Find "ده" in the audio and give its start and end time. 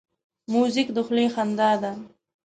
1.81-1.91